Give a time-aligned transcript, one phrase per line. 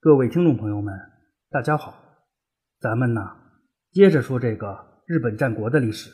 [0.00, 0.94] 各位听众朋友们，
[1.50, 1.92] 大家好，
[2.78, 3.20] 咱们呢
[3.90, 6.08] 接着说这个日本战国的历史。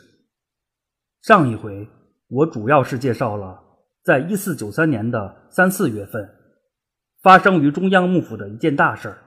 [1.21, 1.87] 上一回
[2.29, 3.63] 我主要是介绍了，
[4.03, 6.27] 在一四九三年的三四月份，
[7.21, 9.19] 发生于中央幕府的一件大事儿，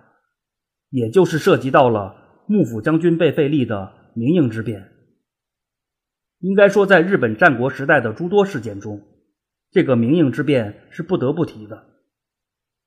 [0.89, 2.15] 也就是涉及到了
[2.47, 4.91] 幕府将军被废立的明应之变。
[6.39, 8.99] 应该说，在日本战国时代的诸多事件中，
[9.69, 11.85] 这个明应之变是不得不提的。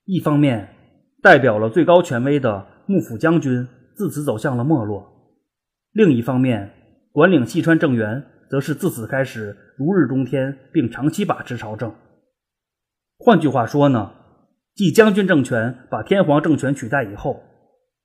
[0.04, 0.74] 一方面，
[1.22, 5.02] 代表了最高权威的幕府将军自此走向了没落；
[5.92, 6.70] 另一方面，
[7.12, 11.94] 管领细川政元则是自此开始如日中天，并长期把持朝政。
[13.18, 14.10] 换句话说呢，
[14.74, 17.42] 继将军政权把天皇政权取代以后，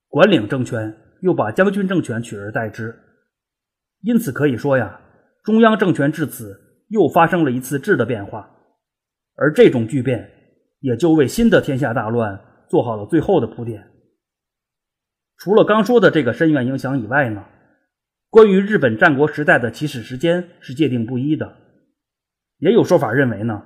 [0.10, 2.94] 管领政权又把将军政权取而代之。
[4.02, 5.00] 因此可以说呀，
[5.44, 6.54] 中央政权至此
[6.90, 8.50] 又发生了一次质的变化，
[9.38, 10.30] 而这种巨变
[10.82, 12.38] 也就为新的天下大乱。
[12.70, 13.92] 做好了最后的铺垫。
[15.38, 17.46] 除了刚说的这个深远影响以外呢，
[18.30, 21.58] 关于日本战国时代的起始时间是界定不一的。
[22.60, 23.66] 也有说法认为呢，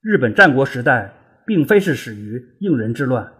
[0.00, 1.14] 日本战国时代
[1.46, 3.32] 并非是始于应仁之乱，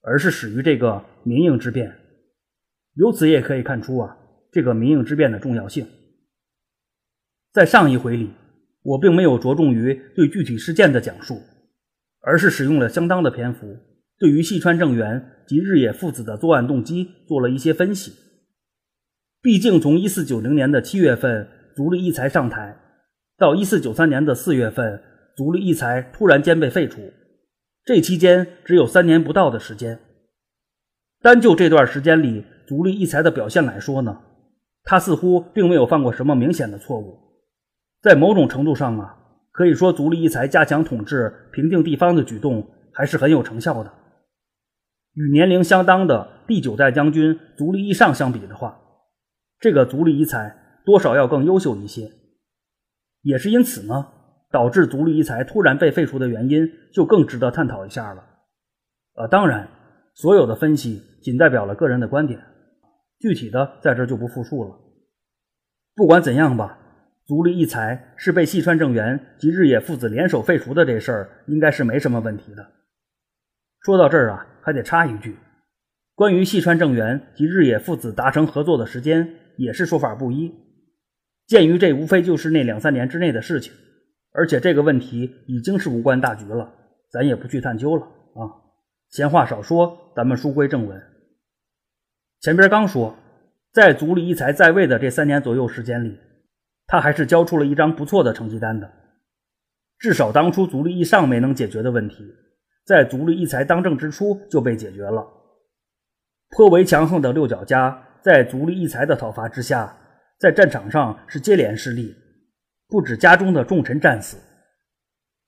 [0.00, 1.94] 而是始于这个民应之变。
[2.94, 4.16] 由此也可以看出啊，
[4.50, 5.86] 这个民应之变的重要性。
[7.52, 8.30] 在上一回里，
[8.82, 11.40] 我并没有着重于对具体事件的讲述，
[12.20, 13.76] 而是使用了相当的篇幅。
[14.18, 18.12] 对于细川政元及日野父子的作案动机做了一些分析。
[19.40, 22.76] 毕竟，从一四九零年的七月份足利义才上台，
[23.36, 25.00] 到一四九三年的四月份
[25.36, 27.00] 足利义才突然间被废除，
[27.84, 30.00] 这期间只有三年不到的时间。
[31.20, 34.20] 单就这段时间里足利义才的表现来说呢，
[34.82, 37.16] 他似乎并没有犯过什么明显的错误。
[38.02, 39.16] 在某种程度上啊，
[39.52, 43.92] 可以说足利义才加强统治、平定地方的举动还是很有成效的。
[45.18, 48.78] 与年龄相当的第九代将军足利义尚相比的话，
[49.58, 52.08] 这个足利义才多少要更优秀一些。
[53.22, 54.06] 也是因此呢，
[54.52, 58.22] 导致足利义才突然被废除的原因就更值得探讨一下了。
[59.16, 59.68] 呃，当然，
[60.14, 62.40] 所有的分析仅代表了个人的观点，
[63.18, 64.78] 具体的在这就不复述了。
[65.96, 66.78] 不管怎样吧，
[67.26, 72.64] 足利义才是被细川政元及日野父子联手废除的这事儿，应该是没什么问题的。
[73.80, 74.46] 说到这儿啊。
[74.68, 75.34] 还得插一句，
[76.14, 80.54] 关于细川政元及日野父子达成合作的时间，也是说法不一。
[81.46, 83.72] 鉴于这无非就是那两三年之内的事情，
[84.32, 86.70] 而且这个问题已经是无关大局了，
[87.10, 88.44] 咱也不去探究了啊。
[89.08, 91.02] 闲话少说，咱们书归正文。
[92.42, 93.16] 前边刚说，
[93.72, 96.18] 在足利义才在位的这三年左右时间里，
[96.86, 98.92] 他还是交出了一张不错的成绩单的，
[99.98, 102.22] 至少当初足利义尚没能解决的问题。
[102.88, 105.22] 在足利义才当政之初就被解决了。
[106.56, 109.94] 颇为强横的六角家在足利义才的讨伐之下，
[110.38, 112.16] 在战场上是接连失利，
[112.88, 114.38] 不止家中的重臣战死，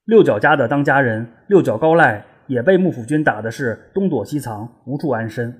[0.04, 5.58] 六角家的当家人六角高赖也被幕府军打的是东躲西藏，无处安身。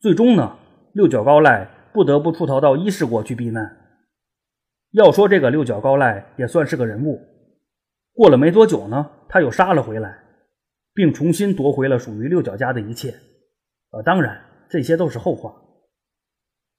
[0.00, 0.56] 最终呢，
[0.92, 3.76] 六角高赖不得不出逃到伊势国去避难。
[4.90, 7.20] 要说这个六角高赖也算是个人物，
[8.12, 10.25] 过了没多久呢，他又杀了回来。
[10.96, 13.14] 并重新夺回了属于六角家的一切，
[13.90, 15.54] 呃，当然这些都是后话。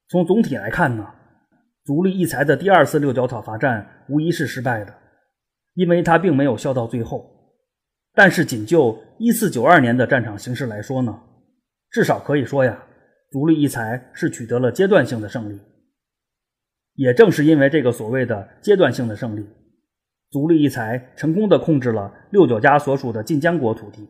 [0.10, 1.08] 从总体来看呢，
[1.86, 4.94] 足利义才的第二次六角讨伐战无疑是失败的，
[5.76, 7.32] 因为他并没有笑到最后。
[8.16, 11.16] 但是仅就一四九二年的战场形势来说呢，
[11.92, 12.84] 至少可以说呀，
[13.30, 15.60] 足利义才是取得了阶段性的胜利。
[16.96, 19.46] 也正是因为这个所谓的阶段性的胜利。
[20.38, 24.08] 足利义才成功的控制了六角家所属的晋江国土地，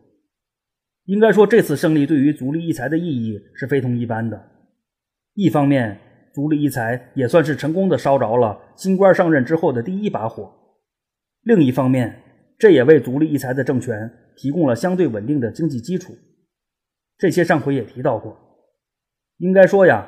[1.06, 4.38] 应该说这次胜利对于足利义才的意义是非同一般的。
[5.32, 5.98] 一方面，
[6.34, 10.44] 足利义才也算是成功的烧着了新官上任之后的第一把火；
[11.44, 12.14] 另一方面，
[12.58, 16.12] 这也为足利义才的政权提供了相对稳定的经济基础。
[17.16, 18.36] 这些上回也提到过。
[19.38, 20.06] 应该说呀，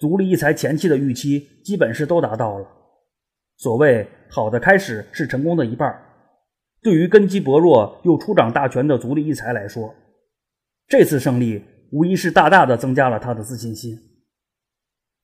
[0.00, 2.79] 足利义才前期的预期基本是都达到了。
[3.60, 5.94] 所谓好的开始是成功的一半。
[6.80, 9.94] 对于根基薄弱又初掌大权的足利义才来说，
[10.88, 11.62] 这次胜利
[11.92, 13.98] 无疑是大大的增加了他的自信心。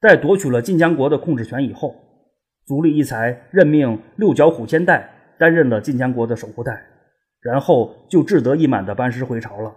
[0.02, 1.96] 在夺取了晋江国的控制权以后，
[2.66, 6.86] 足利义才任命六角虎千代担任了晋江国的守护代，
[7.40, 9.74] 然后就志得意满的班师回朝了。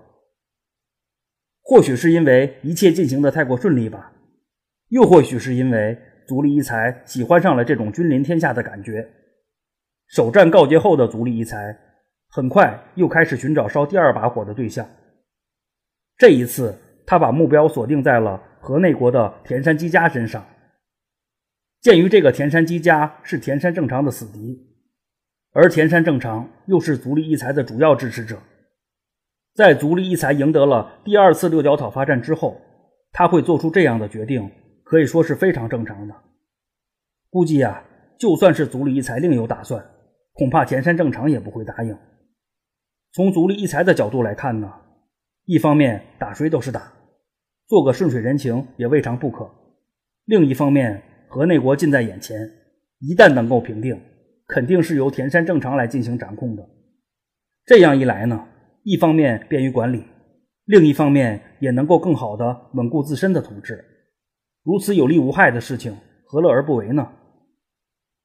[1.62, 4.12] 或许是因为一切进行的太过顺利吧，
[4.90, 5.98] 又或许是因为。
[6.30, 9.10] 足利义才喜欢上了这种君临天下的感觉。
[10.10, 11.76] 首战告捷后的足利义才，
[12.30, 14.88] 很快又开始寻找烧第二把火的对象。
[16.18, 16.78] 这一次，
[17.08, 20.46] 他把目标锁定在了河内国的田山基家身上。
[21.82, 24.56] 鉴于这个田山基家是田山正常的死敌，
[25.54, 28.38] 而田山正常又是足利义才的主要支持者，
[29.56, 32.62] 在足利义才赢得了第二次六角讨伐战之后，
[33.12, 34.52] 他会做出这样的决定，
[34.90, 36.16] 可以说是非常正常的。
[37.30, 37.84] 估计呀，
[38.18, 39.86] 就算是足利义才另有打算，
[40.34, 41.96] 恐怕田山正常也不会答应。
[43.14, 44.74] 从足利义才的角度来看呢，
[45.46, 46.92] 一方面打谁都是打。
[47.68, 49.48] 做个顺水人情也未尝不可。
[50.26, 52.36] 另一方面，河内国近在眼前，
[52.98, 53.96] 一旦能够平定，
[54.48, 56.68] 肯定是由田山正常来进行掌控的。
[57.64, 58.48] 这样一来呢，
[58.82, 60.04] 一方面便于管理，
[60.66, 63.86] 另一方面也能够更好的稳固自身的统治。
[64.64, 67.08] 如此有利无害的事情，何乐而不为呢？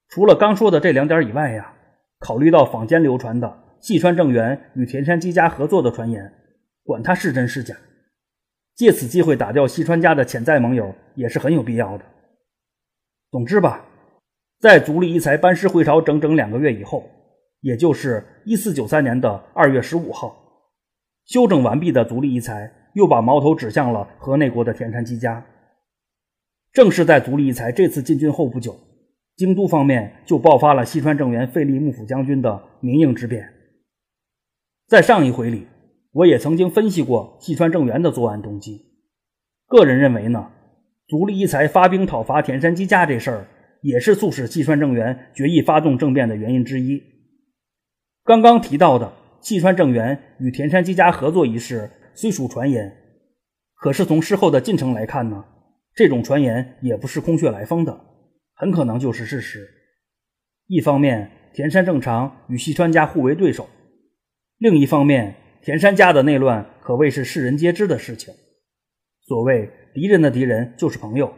[0.08, 1.72] 除了刚说的这两点以外呀，
[2.18, 6.32] 考虑到坊间流传的细川政元与田山基家合作的传言，
[6.84, 7.74] 管他是真是假。
[8.74, 12.04] 借此机会打掉细川家的潜在盟友也是很有必要的。
[13.30, 13.84] 总之吧，
[14.60, 17.08] 在足利义才班师回朝整整两个月以后，
[17.60, 20.36] 也就是一四九三年的二月十五号，
[21.26, 25.44] 休整完毕的足利义才又把矛头指向了河内国的田山基家。
[26.74, 28.76] 正是在足利义才这次进军后不久，
[29.36, 33.48] 京都方面就爆发了西川政元废立幕府将军的民营之变。
[34.86, 35.68] 在上一回里。
[36.14, 38.80] 我也曾经分析过细川政元的作案动机，
[39.66, 40.52] 个人认为呢，
[41.08, 43.48] 足利义才发兵讨伐田山基家这事儿，
[43.82, 47.02] 也是促使细川政元决意发动政变的原因之一。
[48.22, 52.96] 刚刚提到的细川政元与田山基家合作一事虽属传言，
[53.74, 55.44] 可是从事后的进程来看呢，
[55.94, 58.00] 这种传言也不是空穴来风的，
[58.54, 59.68] 很可能就是事实。
[60.66, 63.64] 一方面，田山正常与细川家互为对手；
[64.58, 68.34] 另一方面，田山家的内乱可谓是世人皆知的事情。
[69.26, 71.32] 所谓敌人的敌人就是朋友，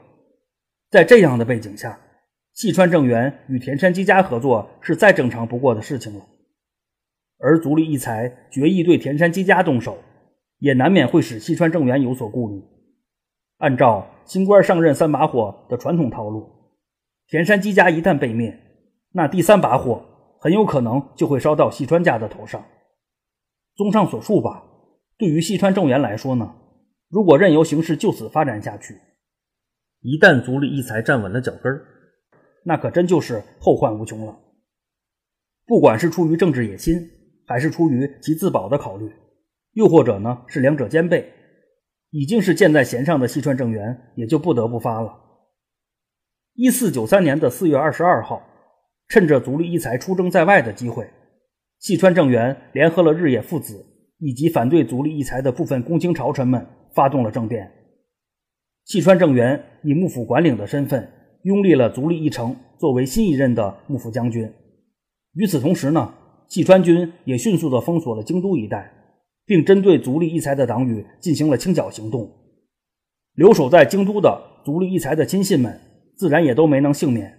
[0.90, 2.00] 在这样的背景下，
[2.54, 6.24] 细川政元与田山基家合作是再正常不过的事情了。
[7.38, 10.02] 而足利义才决意对田山基家动手，
[10.58, 12.62] 也难免会使细川政元有所顾虑。
[13.58, 16.46] 按照新官上任三把火的传统套路，
[17.28, 18.58] 田山基家一旦被灭，
[19.12, 20.04] 那第三把火
[20.40, 22.62] 很有可能就会烧到细川家的头上。
[23.74, 24.64] 综上所述吧，
[25.16, 26.54] 对于细川政元来说呢，
[27.08, 28.94] 如果任由形势就此发展下去，
[30.02, 31.80] 一旦足利义才站稳了脚跟
[32.64, 34.36] 那可真就是后患无穷了。
[35.66, 36.94] 不管是出于政治野心，
[37.46, 39.10] 还是出于其自保的考虑，
[39.72, 41.32] 又或者呢是两者兼备，
[42.16, 45.14] 已经是箭在弦上的细川政元也就不得不发了。
[46.54, 48.40] 一四九三年的四月二十二号，
[49.08, 51.06] 趁着足利义才出征在外的机会。
[51.78, 53.84] 细川政元联合了日野父子
[54.16, 57.70] 以及反对足利义才的部分公卿朝臣们，发动了政变。
[58.86, 61.06] 细川政元以幕府管领的身份，
[61.42, 64.50] 拥立了足利义成作为新一任的幕府将军。
[65.34, 66.14] 与此同时呢，
[66.48, 68.90] 细川军也迅速地封锁了京都一带，
[69.46, 72.30] 并针对足利义才的党羽进行了清剿行动。
[73.34, 75.80] 留守在京都的足利义才的亲信们，
[76.16, 77.38] 自然也都没能幸免。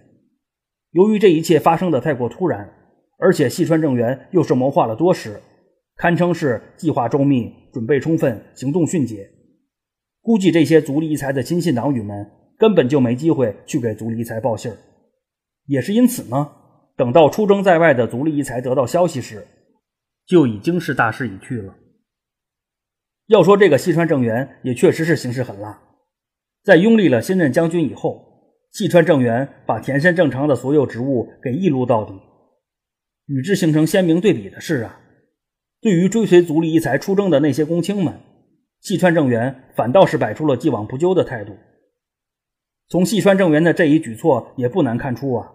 [0.92, 2.74] 由于这一切发生的太过突然。
[3.20, 5.40] 而且细川政元又是谋划了多时，
[5.96, 9.28] 堪称是计划周密、准备充分、行动迅捷。
[10.22, 14.72] 估计这些足利义才的亲信党羽们根本就没机会去给足利义才报信。
[15.66, 16.48] 也是因此呢，
[16.96, 19.44] 等到出征在外的足利义才得到消息时，
[20.24, 21.74] 就已经是大势已去了。
[23.28, 25.82] 要说这个细川政元也确实是形势狠辣，
[26.64, 28.24] 在拥立了新任将军以后，
[28.72, 32.14] 细川政元把田山正常的所有职务给一撸到底。
[33.26, 34.98] 与之形成鲜明对比的是啊，
[35.82, 38.18] 对于追随足利义才出征的那些公卿们，
[38.80, 41.52] 细川政元反倒是摆出了既往不咎的态度。
[42.88, 45.52] 从细川政元的这一举措也不难看出啊，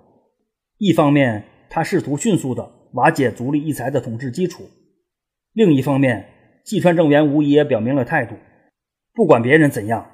[0.77, 4.69] 一方面他试图迅速的瓦解足利义才的统治基础，
[5.53, 6.23] 另一方面
[6.63, 8.35] 细川政元无疑也表明了态度：
[9.13, 10.09] 不管别人怎样，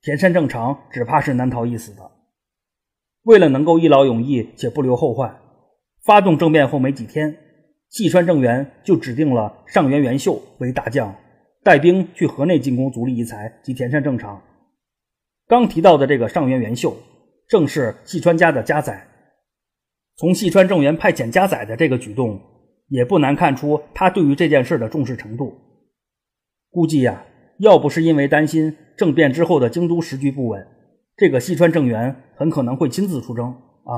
[0.00, 2.10] 田山正常只怕是难逃一死的。
[3.24, 5.38] 为了能够一劳永逸且不留后患。
[6.02, 7.36] 发动政变后没几天，
[7.90, 11.14] 细川政元就指定了上原元秀为大将，
[11.62, 14.42] 带兵去河内进攻足利义才及田山正常。
[15.46, 16.96] 刚提到的这个上原元秀，
[17.46, 19.06] 正是细川家的家宰。
[20.16, 22.40] 从细川政元派遣家宰的这个举动，
[22.88, 25.52] 也不难看出他对于这件事的重视程度。
[26.70, 27.24] 估计呀，
[27.58, 30.66] 要不是因为担心政变之后的京都时局不稳，
[31.16, 33.46] 这个西川政元很可能会亲自出征
[33.84, 33.92] 啊。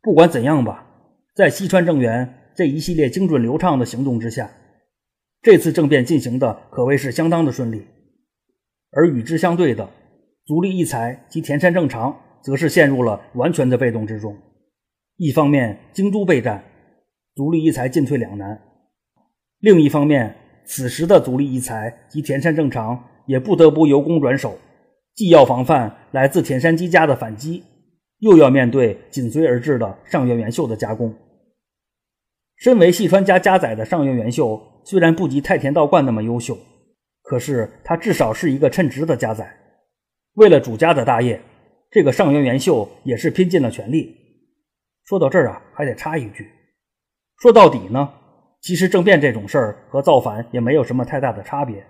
[0.00, 0.86] 不管怎样吧，
[1.34, 4.50] 在西川政元这一系列精准流畅的行动之下，
[5.42, 7.84] 这次政变进行的可谓是相当的顺利。
[8.90, 9.90] 而与之相对的，
[10.46, 14.36] 足利义才及田山正常则是陷入了完全的被动之中。
[15.16, 16.64] 一方面，京都备战，
[17.34, 18.56] 足利义才进退两难；
[19.58, 20.36] 另一方面，
[20.68, 24.58] 此时的足利义才及田山正常也不得不由攻转守，
[25.14, 27.64] 既要防范来自田山基家的反击，
[28.18, 31.14] 又要面对紧随而至的上原元秀的夹攻。
[32.56, 36.58] 身为细川家家宰的上原元秀，虽然不及太田道观那么优秀，
[37.22, 39.56] 可是他至少是一个称职的家宰。
[40.34, 41.40] 为了主家的大业，
[41.90, 44.14] 这个上原元秀也是拼尽了全力。
[45.06, 46.46] 说到这儿啊，还得插一句：
[47.40, 48.12] 说到底呢，
[48.60, 51.84] 其实政变这种事儿和造反也没有什么太大的差别。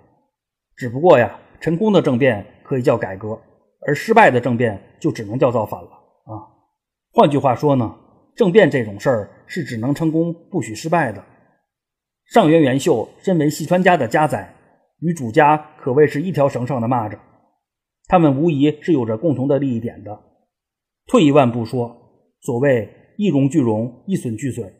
[0.75, 3.39] 只不过呀，成功的政变可以叫改革，
[3.85, 6.45] 而失败的政变就只能叫造反了啊。
[7.11, 7.95] 换句话说呢？
[8.35, 11.21] 政变这种事儿是只能成功不许失败的。
[12.25, 14.53] 上原元秀身为细川家的家宰，
[14.99, 17.17] 与主家可谓是一条绳上的蚂蚱，
[18.07, 20.17] 他们无疑是有着共同的利益点的。
[21.07, 21.93] 退一万步说，
[22.39, 24.71] 所谓一荣俱荣，一损俱损，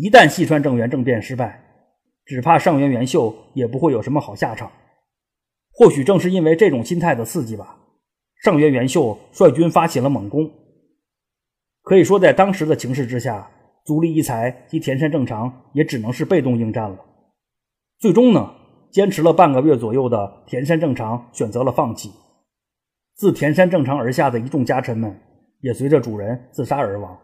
[0.00, 1.60] 一旦细川政元政变失败，
[2.24, 4.70] 只怕上原元秀也不会有什么好下场。
[5.72, 7.76] 或许正是因为这种心态的刺激吧，
[8.44, 10.48] 上原元秀率军发起了猛攻。
[11.82, 13.50] 可以说，在当时的情势之下，
[13.84, 17.04] 足利义才及田山正常也只能是被动应战了。
[17.98, 18.54] 最终呢，
[18.92, 22.12] 坚持了半个月左右的田山正常选择了放弃。
[23.16, 25.20] 自田山正常而下的一众家臣们
[25.60, 27.18] 也随着主人自杀而亡。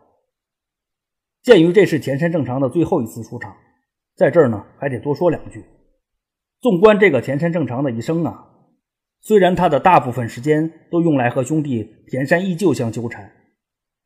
[1.44, 3.54] 鉴于这是田山正常的最后一次出场，
[4.16, 5.62] 在这儿呢还得多说两句。
[6.60, 8.46] 纵观这个田山正常的一生啊，
[9.20, 13.30] 虽然他的大部分时间都用来和兄弟田山义旧相纠缠。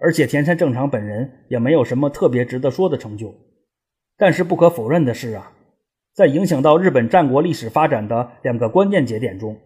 [0.00, 3.34] 而且田山正常本人也没有什么特别值得说的成就，
[4.16, 5.52] 但是不可否认的是啊，
[6.14, 9.56] 在影响到日本战国历史发展的两个关键节点中，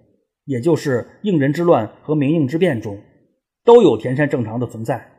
[0.44, 2.98] 也就是应仁之乱和明应之变中，
[3.62, 5.11] 都有田山正常的存在。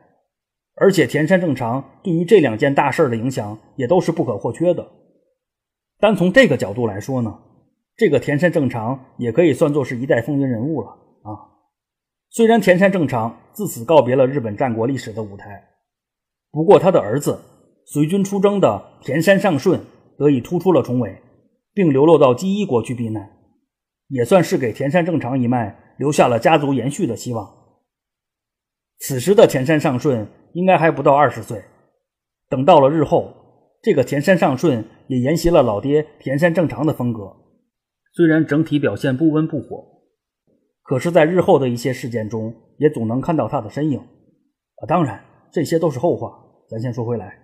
[0.76, 4.86] 而且田山正常对于这两件大事的影响也都是不可或缺的。
[6.00, 7.40] 单从这个角度来说呢，
[7.96, 10.88] 这个田山正常也可以算作是一代风云人物了
[11.24, 11.32] 啊。
[12.30, 15.64] 虽然田山正常自此告别了日本战国历史的舞台，
[16.52, 17.40] 不过他的儿子
[17.86, 19.80] 随军出征的田山上顺
[20.18, 21.22] 得以突出了重围，
[21.74, 23.30] 并流落到基伊国去避难，
[24.08, 27.63] 也算是给田山正常一脉留下了家族延续的希望。
[29.06, 31.62] 此时的田山上顺应该还不到二十岁，
[32.48, 33.34] 等到了日后，
[33.82, 37.36] 这个田山上顺也沿袭了老爹田山正常的风格，
[38.14, 39.84] 虽然整体表现不温不火。
[40.84, 44.00] 可是，在日后的一些事件中，也总能看到他的身影。
[44.00, 46.32] 啊，当然，这些都是后话。
[46.70, 47.38] 咱先说回来，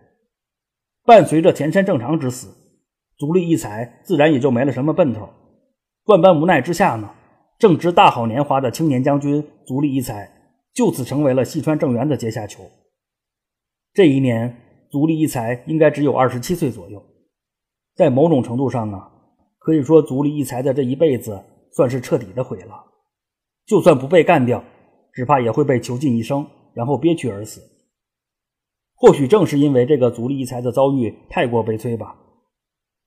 [1.03, 2.47] 伴随着田山正常之死，
[3.17, 5.27] 足利义才自然也就没了什么奔头。
[6.05, 7.09] 万般无奈之下呢，
[7.57, 10.38] 正值大好年华的青年将军足利义才
[10.79, 12.63] 就此成为了细川政元的阶下囚。
[13.91, 17.03] 这一年，足利义才应该只有二十七岁左右。
[17.95, 19.11] 在某种程度上啊，
[19.57, 21.43] 可以说足利义才的这一辈子
[21.73, 22.81] 算是彻底的毁了。
[23.65, 24.63] 就算不被干掉，
[25.11, 27.59] 只怕也会被囚禁一生，然后憋屈而死。
[28.95, 32.15] 或许正是因为这个足利义才的遭遇太过悲催吧，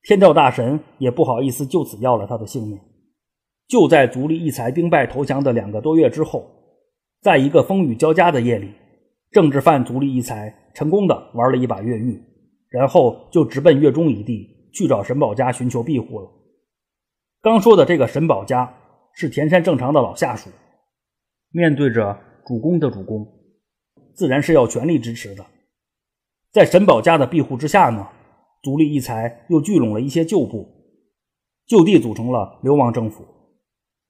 [0.03, 2.79] 天照大神也不好意思就此要了他的性命。
[3.67, 6.45] 就在足利义才兵败投降的两个多月之后，
[7.23, 8.71] 在一个风雨交加的夜里，
[9.31, 12.23] 政治犯足利义才成功的玩了一把越狱，
[12.69, 16.31] 然后就直奔越中一地去找神保家寻求庇护了。
[17.41, 18.79] 刚说的这个神保家。
[19.15, 20.49] 是田山正常的老下属，
[21.51, 23.27] 面对着主公的主公，
[24.15, 25.45] 自然是要全力支持的。
[26.51, 28.09] 在神保家的庇护之下呢，
[28.63, 30.67] 足利义才又聚拢了一些旧部，
[31.67, 33.23] 就地组成了流亡政府。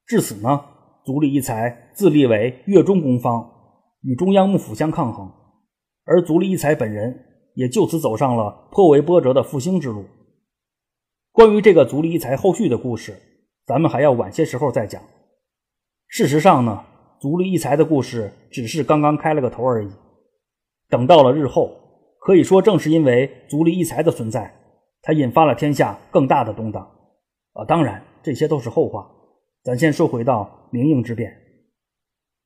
[0.06, 0.64] 至此呢，
[1.04, 3.50] 足利义才自立为越中公方，
[4.02, 5.30] 与中央幕府相抗衡，
[6.04, 7.14] 而足利义才本人
[7.54, 10.04] 也就此走上了颇为波折的复兴之路。
[11.32, 13.16] 关于这个足利义才后续的故事。
[13.64, 15.00] 咱们还要晚些时候再讲。
[16.08, 16.84] 事实上呢，
[17.20, 19.90] 足利义才的故事只是刚刚开了个头而已。
[20.88, 21.70] 等到了日后，
[22.18, 24.52] 可以说正是因为足利义才的存在，
[25.02, 26.82] 才引发了天下更大的动荡。
[27.52, 29.08] 啊，当然这些都是后话。
[29.62, 31.32] 咱先说回到明应之变。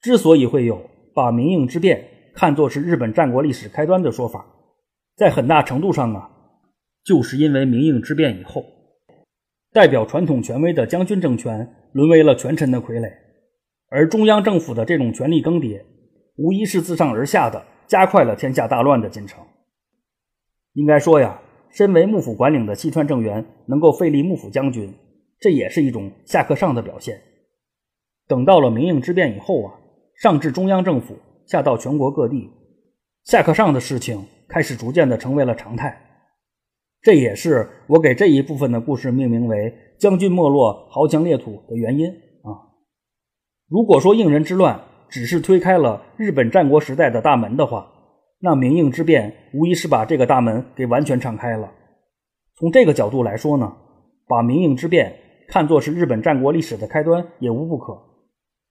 [0.02, 4.44] 之所以会有把明应之变看作是日本战国历史开端的说法，
[5.16, 6.30] 在很大程度上啊，
[7.02, 8.62] 就是因为明应之变以后。
[9.72, 13.10] 代表传统权威的将军政权沦为了权臣的傀儡，
[13.88, 15.82] 而中央政府的这种权力更迭，
[16.36, 19.44] 无疑是自上而下的加快了天下大乱的进程。
[20.72, 21.40] 应该说呀，
[21.70, 24.92] 身为幕府管领的西川政元能够废立幕府将军，
[25.40, 27.20] 这也是一种下克上的表现。
[28.28, 29.74] 等到了明应之变以后啊，
[30.16, 31.16] 上至中央政府，
[31.46, 32.50] 下到全国各地，
[33.24, 35.96] 下课上的事情开始逐渐的成为了常态。
[37.02, 42.74] 这也是我给这一部分的故事命名为“将军没落，豪强裂土”的原因啊。
[43.68, 47.92] 如果说应仁之乱只是推开了日本战国时代的大门的话，
[48.40, 51.72] 那明应之变无疑是把这个大门给完全敞开了。
[52.56, 53.72] 从这个角度来说呢，
[54.26, 55.14] 把明应之变
[55.46, 57.96] 看作是日本战国历史的开端也无不可。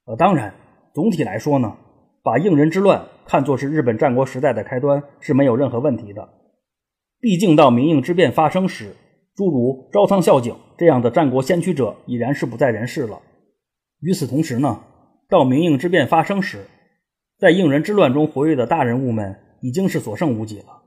[0.05, 0.53] 呃，当然，
[0.93, 1.75] 总体来说呢，
[2.23, 6.29] 把应人之乱看作是日本战国时代的开端是没有任何问题的。
[7.19, 8.95] 毕竟到明应之变发生时，
[9.35, 13.19] 诸如朝仓孝景这样的战国先驱者已然是不在人世了。
[14.01, 14.83] 与此同时呢，
[15.27, 16.65] 到明应之变发生时，
[17.39, 20.83] 在应人之乱中活跃的大人物们已经是所剩无几了。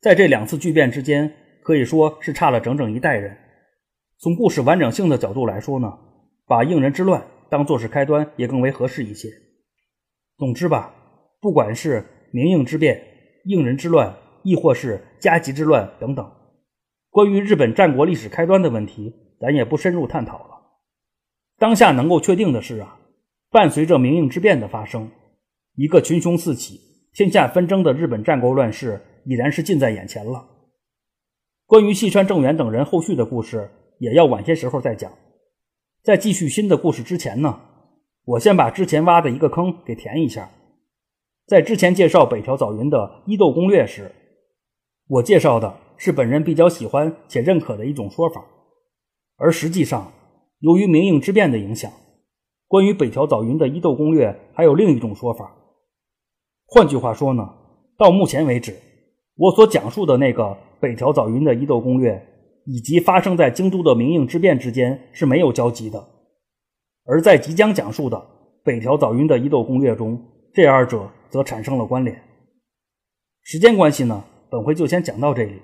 [0.00, 3.36] 在这两次巨变之间，可以说是差了整整一代人。
[4.18, 5.98] 从故事完整性的角度来说呢，
[6.46, 9.28] 把应人之乱当做是开端也更为合适一些。
[10.38, 10.94] 总之吧，
[11.40, 13.02] 不管是明应之变、
[13.44, 16.30] 应仁之乱，亦或是甲级之乱等等，
[17.10, 20.60] 关于日本战国历史开端的问题，咱也不深入探讨了。
[21.58, 22.98] 当下能够确定的是啊，
[23.50, 25.10] 伴随着明应之变的发生，
[25.74, 26.80] 一个群雄四起、
[27.12, 30.46] 天下纷争的日本战国乱世已然是近在眼前了。
[31.66, 35.12] 关于细川政元等人后续的故事，也要晚些时候再讲。
[36.02, 37.60] 在继续新的故事之前呢，
[38.24, 40.48] 我先把之前挖的一个坑给填一下。
[41.46, 44.10] 在之前介绍北条早云的伊豆攻略时，
[45.08, 48.42] 我介绍的是本人比较喜欢且认可的一种说法，
[49.36, 50.10] 而实际上，
[50.60, 51.92] 由于明应之变的影响，
[52.66, 55.54] 关于北条早云的伊豆攻略还有另一种说法。
[56.64, 57.46] 换句话说呢，
[57.98, 58.74] 到目前为止，
[59.36, 62.29] 我所讲述的那个北条早云的伊豆攻略，
[62.72, 66.06] 以及发生在京都的明应之变之间是没有交集的，
[67.04, 68.24] 而在即将讲述的
[68.62, 70.16] 北条早云的伊豆攻略中，
[70.54, 72.16] 这二者则产生了关联。
[73.42, 74.24] 时间关系呢？
[74.48, 75.60] 本回就先讲到这里，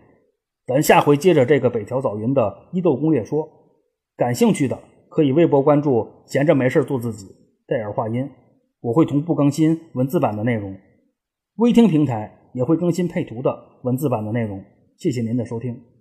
[0.66, 3.48] 咱下回接着这个北条早云的伊豆攻略说。
[4.16, 4.76] 感兴趣的
[5.10, 7.26] 可以微博关注“闲着没事做自己”，
[7.68, 8.28] 戴尔话音，
[8.80, 10.74] 我会同步更新文字版的内容。
[11.56, 13.54] 微听平台也会更新配图的
[13.84, 14.64] 文字版的内容。
[14.96, 15.95] 谢谢您的收听。